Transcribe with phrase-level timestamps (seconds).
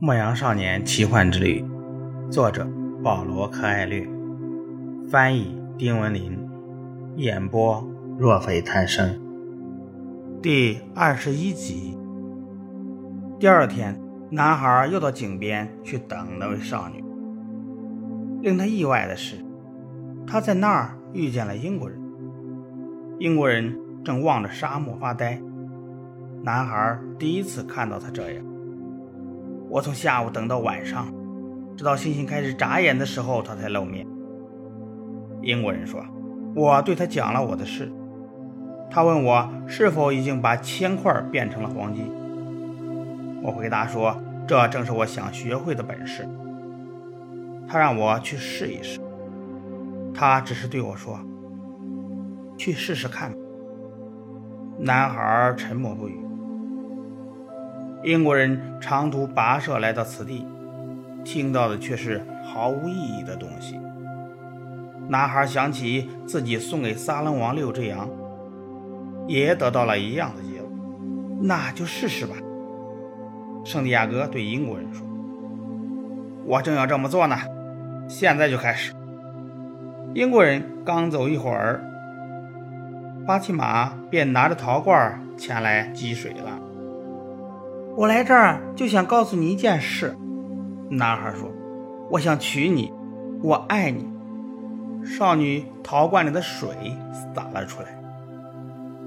[0.00, 1.64] 牧羊少年奇幻之旅，
[2.30, 2.64] 作者
[3.02, 4.08] 保罗·柯艾略，
[5.10, 6.38] 翻译丁文林，
[7.16, 7.84] 演播
[8.16, 9.20] 若非贪生。
[10.40, 11.98] 第二十一集。
[13.40, 14.00] 第二天，
[14.30, 17.02] 男孩又到井边去等那位少女。
[18.40, 19.44] 令他意外的是，
[20.24, 22.00] 他在那儿遇见了英国人。
[23.18, 25.42] 英国人正望着沙漠发呆。
[26.44, 28.44] 男孩第一次看到他这样。
[29.70, 31.12] 我从下午等到晚上，
[31.76, 34.06] 直到星星开始眨眼的时候，他才露面。
[35.42, 36.02] 英国人说
[36.56, 37.92] ：“我对他讲了我的事。
[38.90, 42.10] 他问我是否已经把铅块变成了黄金。
[43.42, 44.16] 我回答说，
[44.46, 46.26] 这正是我想学会的本事。
[47.68, 48.98] 他让我去试一试。
[50.14, 51.20] 他只是对我说
[52.56, 53.32] ：‘去试试看。’
[54.80, 56.18] 男孩沉默不语。”
[58.02, 60.46] 英国人长途跋涉来到此地，
[61.24, 63.78] 听到的却是毫无意义的东西。
[65.08, 68.08] 男孩想起自己送给撒冷王六只羊，
[69.26, 70.70] 也得到了一样的结果。
[71.40, 72.36] 那就试试吧。
[73.64, 75.06] 圣地亚哥对英国人说
[76.46, 77.36] ：“我正要这么做呢，
[78.06, 78.92] 现在就开始。”
[80.14, 81.82] 英国人刚走一会儿，
[83.26, 86.57] 巴提马便拿着陶罐前来积水了。
[87.98, 90.16] 我来这儿就想告诉你一件事，
[90.88, 91.50] 男孩说
[92.12, 92.92] ：“我想娶你，
[93.42, 94.08] 我爱你。”
[95.04, 96.68] 少女陶罐里的水
[97.34, 97.88] 洒了出来。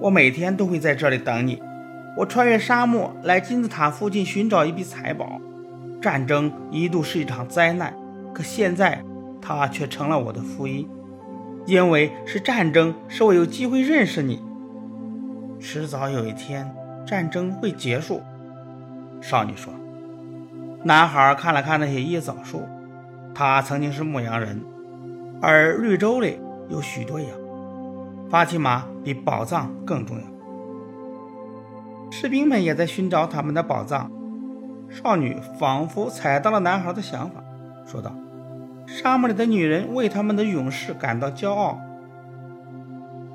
[0.00, 1.62] 我每天都会在这里等你。
[2.16, 5.40] 我穿越沙漠来金字塔附近寻找一笔财宝。
[6.02, 7.94] 战争一度是一场灾难，
[8.34, 9.00] 可现在
[9.40, 10.90] 它却成了我的福音，
[11.64, 14.42] 因为是战争使我有机会认识你。
[15.60, 16.68] 迟早有一天，
[17.06, 18.20] 战争会结束。
[19.20, 19.72] 少女说
[20.84, 22.62] ：“男孩看了看那些椰枣树，
[23.34, 24.64] 他曾经是牧羊人，
[25.42, 27.28] 而绿洲里有许多羊。
[28.30, 30.24] 法提玛比宝藏更重要。
[32.10, 34.10] 士兵们也在寻找他们的宝藏。”
[34.90, 37.44] 少女仿佛猜到了男孩的想法，
[37.86, 38.12] 说道
[38.88, 41.78] ：“沙漠里的女人为他们的勇士感到骄傲。”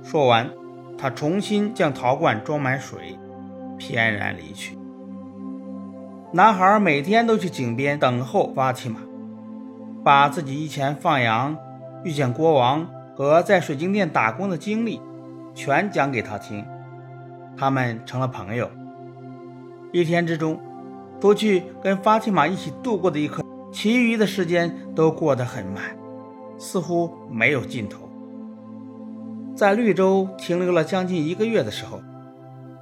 [0.03, 0.49] 说完，
[0.97, 3.17] 她重新将陶罐装满水，
[3.77, 4.77] 翩然离去。
[6.35, 8.99] 男孩每天都去井边等候法提马，
[10.03, 11.55] 把自己以前放羊、
[12.03, 12.85] 遇见国王
[13.15, 14.99] 和在水晶店打工的经历
[15.53, 16.65] 全讲给他听。
[17.55, 18.69] 他们成了朋友。
[19.93, 20.59] 一天之中，
[21.21, 23.41] 除去跟法提马一起度过的一刻，
[23.71, 25.81] 其余的时间都过得很慢，
[26.57, 28.09] 似乎没有尽头。
[29.55, 32.01] 在绿洲停留了将近一个月的时候，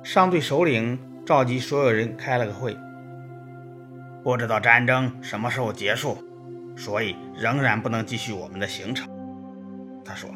[0.01, 2.75] 商队首领召集所有人开了个会。
[4.23, 6.17] 不知道战争什么时候结束，
[6.77, 9.05] 所以仍然不能继续我们的行程。
[10.05, 10.29] 他说：“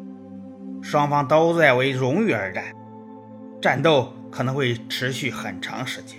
[0.82, 2.64] 双方都在为荣誉而战，
[3.62, 6.18] 战斗可能会持续很长时间，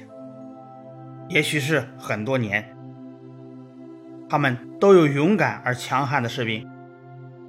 [1.29, 2.75] 也许是很多年。
[4.27, 6.67] 他们都有勇敢而强悍的士兵，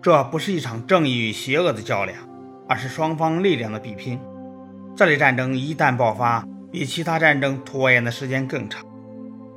[0.02, 2.18] 这不是一场正义与邪恶的较量，
[2.68, 4.20] 而是双方力量的比拼。
[4.94, 8.84] 这类战争一旦爆发，比其他战争拖延的时间更长，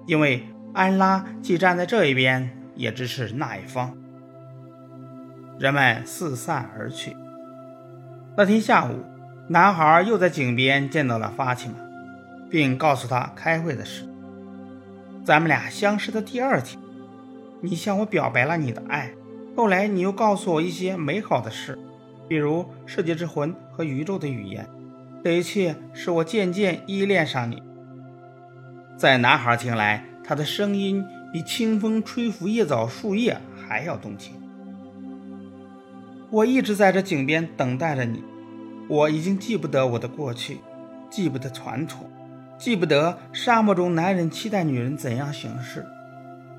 [0.07, 0.41] 因为。”
[0.73, 3.95] 安拉既站在这一边，也支持那一方。
[5.59, 7.15] 人们四散而去。
[8.35, 9.03] 那天下午，
[9.47, 11.75] 男孩又在井边见到了法提玛，
[12.49, 14.03] 并告诉他开会的事。
[15.23, 16.81] 咱们俩相识的第二天，
[17.61, 19.11] 你向我表白了你的爱。
[19.55, 21.77] 后来你又告诉我一些美好的事，
[22.27, 24.67] 比如世界之魂和宇宙的语言。
[25.23, 27.61] 这一切使我渐渐依恋上你。
[28.97, 30.03] 在男孩听来。
[30.23, 34.35] 他的声音比清风吹拂叶枣树叶还要动听。
[36.29, 38.23] 我一直在这井边等待着你。
[38.89, 40.59] 我已经记不得我的过去，
[41.09, 42.09] 记不得传统，
[42.57, 45.85] 记不得沙漠中男人期待女人怎样行事。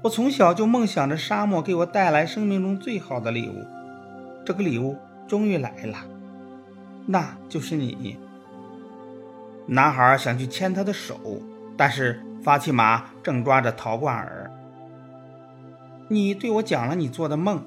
[0.02, 3.64] 我从小就梦想着沙漠给我带来生命中最好的礼物。
[4.44, 4.96] 这个礼物
[5.26, 5.98] 终于来了，
[7.06, 8.18] 那就是你。
[9.66, 11.18] 男孩想去牵她的手，
[11.76, 12.22] 但是。
[12.44, 14.50] 法提玛正抓着陶罐儿。
[16.08, 17.62] 你对我讲了你做的梦，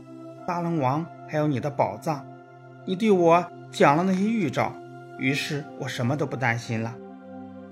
[0.46, 2.24] 大龙王，还有你的宝藏。
[2.86, 4.72] 你对我讲了那些预兆，
[5.18, 6.94] 于是我什么都不担心了，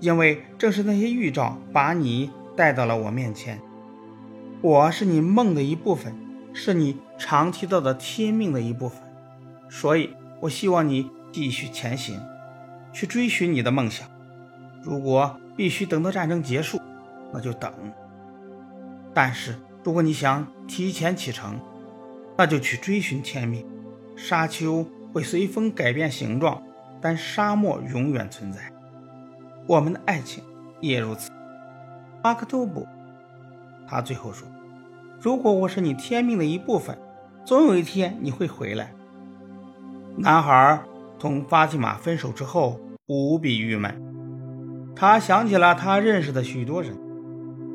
[0.00, 3.60] 因为正是那些预兆把你带到了我面前。
[4.60, 6.12] 我是你梦的一部分，
[6.52, 9.00] 是你常提到的天命的一部分，
[9.70, 10.10] 所以
[10.40, 12.20] 我希望你继续前行，
[12.92, 14.08] 去追寻你的梦想。
[14.82, 16.80] 如果必须等到战争结束，
[17.32, 17.72] 那就等。
[19.14, 21.58] 但是如果你想提前启程，
[22.36, 23.66] 那就去追寻天命。
[24.16, 26.62] 沙丘会随风改变形状，
[27.00, 28.72] 但沙漠永远存在。
[29.66, 30.42] 我们的爱情
[30.80, 31.30] 也如此。
[32.22, 32.86] 巴克托布，
[33.86, 34.48] 他最后说
[35.20, 36.98] ：“如果我是你天命的一部分，
[37.44, 38.92] 总有一天你会回来。”
[40.18, 40.80] 男孩
[41.18, 43.94] 同巴蒂玛分手之后无比郁闷，
[44.96, 46.96] 他想起了他认识的许多人，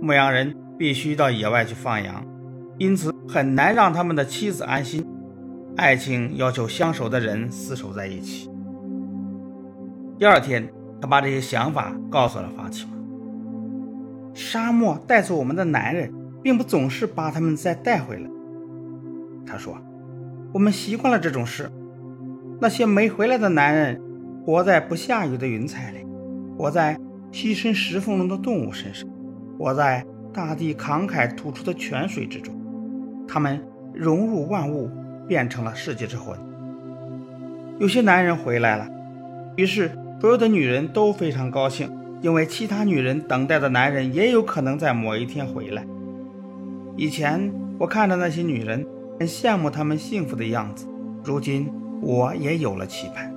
[0.02, 2.26] 牧羊人必须到野外去放羊，
[2.80, 5.06] 因此很难让他们的妻子安心。
[5.78, 8.50] 爱情要求相守的人厮守在一起。
[10.18, 10.68] 第二天，
[11.00, 12.92] 他把这些想法告诉了法蒂玛。
[14.34, 16.12] 沙漠带走我们的男人，
[16.42, 18.30] 并不总是把他们再带回来。
[19.46, 19.78] 他说
[20.52, 21.70] ：“我们习惯了这种事。
[22.60, 24.02] 那些没回来的男人，
[24.44, 26.06] 活在不下雨的云彩里，
[26.58, 26.98] 活在
[27.32, 29.08] 栖身石缝中的动物身上，
[29.62, 30.04] 活在
[30.34, 32.52] 大地慷慨吐出的泉水之中。
[33.28, 33.64] 他们
[33.94, 34.90] 融入万物，
[35.28, 36.36] 变成了世界之魂。
[37.78, 38.90] 有些男人回来了，
[39.56, 41.88] 于是所有的女人都非常高兴。”
[42.22, 45.84] 因为其他女人等待的男人也有可能在某一天回来。
[46.96, 48.86] 以前我看着那些女人，
[49.20, 50.88] 很羡慕她们幸福的样子。
[51.24, 51.68] 如今
[52.00, 53.34] 我也有了期盼。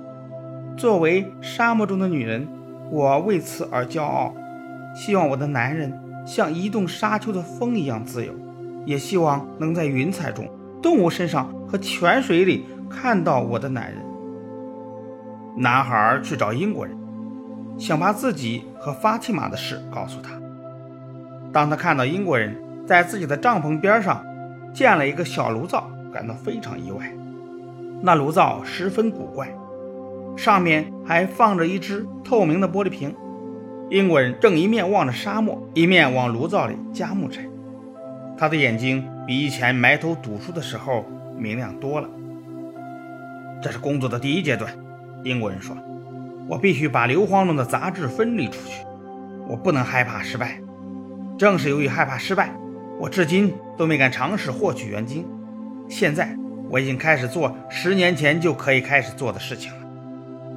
[0.77, 2.47] 作为沙漠中的女人，
[2.91, 4.35] 我为此而骄傲。
[4.93, 5.91] 希望我的男人
[6.25, 8.33] 像移动沙丘的风一样自由，
[8.85, 10.49] 也希望能在云彩中、
[10.81, 14.01] 动物身上和泉水里看到我的男人。
[15.57, 16.97] 男孩去找英国人。
[17.77, 20.31] 想把自己和法蒂玛的事告诉他。
[21.51, 22.55] 当他看到英国人
[22.85, 24.23] 在自己的帐篷边上
[24.73, 27.11] 建了一个小炉灶，感到非常意外。
[28.01, 29.53] 那炉灶十分古怪，
[30.37, 33.13] 上面还放着一只透明的玻璃瓶。
[33.91, 37.41] 英国人正一面望着沙漠，一面往炉灶里加木柴。
[38.35, 41.05] 他的眼睛比以前埋头读书的时候
[41.37, 42.09] 明亮多了。
[43.61, 44.73] 这是工作的第一阶段，
[45.23, 45.77] 英国人说。
[46.47, 48.83] 我必须把硫磺中的杂质分离出去。
[49.47, 50.59] 我不能害怕失败。
[51.37, 52.51] 正是由于害怕失败，
[52.99, 55.27] 我至今都没敢尝试获取原晶。
[55.87, 56.35] 现在
[56.69, 59.77] 我已经开始做十年前就可以开始做的事情了。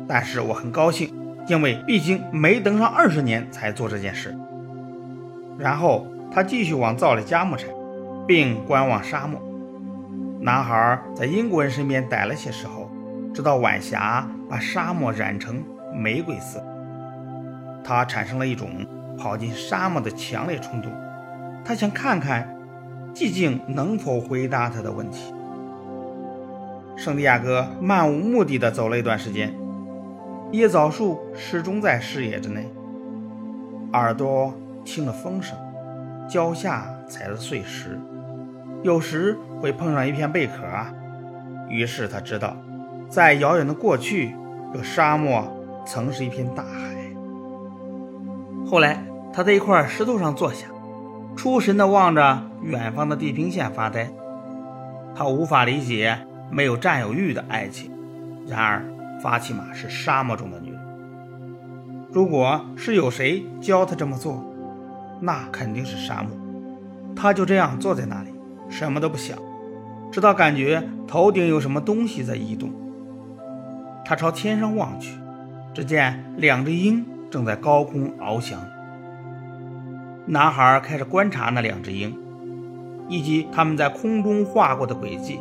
[0.07, 1.11] 但是我很高兴，
[1.49, 4.37] 因为毕竟没等上二十年才做这件事。
[5.59, 7.67] 然后他继续往灶里加木柴，
[8.27, 9.41] 并观望沙漠。
[10.41, 12.89] 男孩在英国人身边待了些时候，
[13.35, 15.63] 直到晚霞把沙漠染成。
[15.91, 16.63] 玫瑰色，
[17.83, 18.87] 他产生了一种
[19.17, 20.93] 跑进沙漠的强烈冲动。
[21.65, 22.47] 他想看看
[23.15, 25.33] 寂静能否回答他的问题。
[26.95, 29.53] 圣地亚哥漫无目的地走了一段时间，
[30.53, 32.67] 椰枣树始终在视野之内，
[33.93, 34.55] 耳朵
[34.85, 35.57] 听了风声，
[36.29, 37.99] 脚下踩着碎石，
[38.83, 40.93] 有时会碰上一片贝壳啊。
[41.69, 42.57] 于是他知道，
[43.11, 44.35] 在遥远的过去，
[44.73, 45.55] 这沙漠。
[45.87, 46.95] 曾是一片大海。
[48.67, 49.03] 后来，
[49.33, 50.67] 他在一块石头上坐下，
[51.35, 54.11] 出神地望着远方的地平线发呆。
[55.15, 56.19] 他无法理解
[56.51, 57.91] 没有占有欲的爱情。
[58.47, 58.85] 然而，
[59.23, 60.81] 法蒂玛是沙漠中的女人。
[62.11, 64.45] 如果是有谁教他这么做，
[65.21, 66.31] 那肯定是沙漠。
[67.15, 68.31] 他就这样坐在那里，
[68.69, 69.39] 什么都不想，
[70.11, 72.71] 直到感觉头顶有什么东西在移动。
[74.05, 75.13] 他朝天上望去。
[75.75, 78.59] 只见两只鹰正在高空翱翔。
[80.27, 82.19] 男孩开始观察那两只鹰，
[83.09, 85.39] 以及他们在空中划过的轨迹。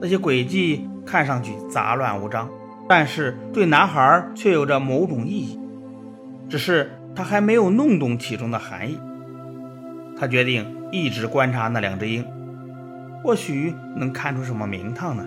[0.00, 2.48] 那些轨迹看上去杂乱无章，
[2.88, 5.58] 但是对男孩却有着某种意义。
[6.48, 8.98] 只是他还没有弄懂其中的含义。
[10.18, 12.24] 他决定一直观察那两只鹰，
[13.22, 15.24] 或许能看出什么名堂呢？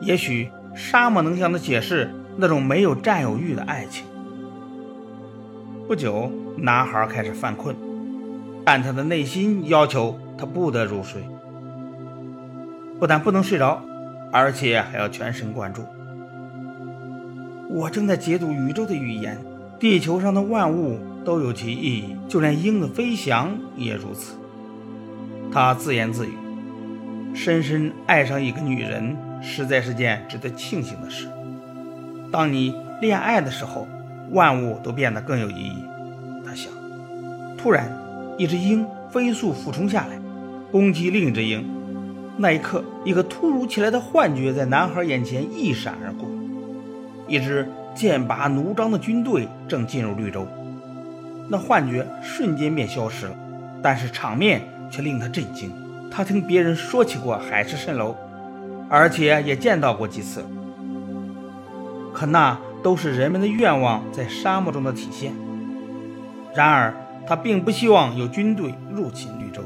[0.00, 2.10] 也许沙漠能向他解释。
[2.38, 4.04] 那种没有占有欲的爱情。
[5.88, 7.74] 不久，男孩开始犯困，
[8.62, 11.22] 但他的内心要求他不得入睡。
[13.00, 13.82] 不但不能睡着，
[14.30, 15.82] 而且还要全神贯注。
[17.76, 19.36] 我正在解读宇宙的语言，
[19.78, 24.34] 地球上的万物都有其意义，就连鹰的飞翔也如此。
[25.52, 26.30] 他自言自语
[27.36, 31.28] ：“深深爱上一个女人，实在是件值得庆幸的事。”
[32.32, 33.86] 当你恋爱的时候，
[34.30, 35.76] 万物都变得更有意义。
[36.46, 36.72] 他想。
[37.58, 37.92] 突然，
[38.38, 40.18] 一只鹰飞速俯冲下来，
[40.72, 41.62] 攻击另一只鹰。
[42.38, 46.26] 那一刻，一个突如其来的幻觉在男孩眼前一闪而过：
[47.26, 50.46] 一支剑拔弩张的军队正进入绿洲。
[51.48, 53.32] 那幻觉瞬间便消失了，
[53.82, 55.70] 但是场面却令他震惊。
[56.10, 58.16] 他听别人说起过海市蜃楼，
[58.88, 60.44] 而且也见到过几次，
[62.12, 65.32] 可那都是人们的愿望在沙漠中的体现。
[66.54, 66.94] 然而，
[67.26, 69.62] 他并不希望有军队入侵绿洲。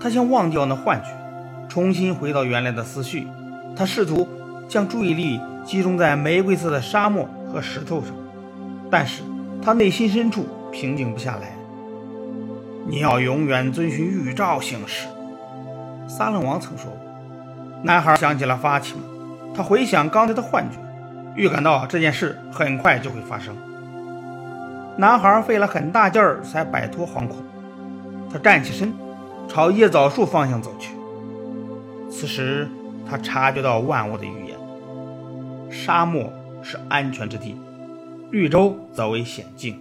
[0.00, 1.08] 他想忘掉那幻觉，
[1.68, 3.26] 重新回到原来的思绪。
[3.74, 4.28] 他试图
[4.68, 5.40] 将注意力
[5.70, 8.10] 集中在玫瑰色的沙漠和石头上，
[8.90, 9.22] 但是
[9.62, 11.52] 他内心深处平静不下来。
[12.88, 15.06] 你要永远遵循预兆行事。
[16.08, 16.98] 撒冷王曾说过。
[17.84, 19.00] 男孩想起了发起玛，
[19.54, 20.78] 他回想刚才的幻觉，
[21.36, 23.56] 预感到这件事很快就会发生。
[24.96, 27.36] 男孩费了很大劲儿才摆脱惶恐，
[28.28, 28.92] 他站起身，
[29.46, 30.96] 朝椰枣树方向走去。
[32.10, 32.68] 此时，
[33.08, 34.49] 他察觉到万物的预言：
[35.70, 37.54] 沙漠是安全之地，
[38.30, 39.78] 绿洲则为险境。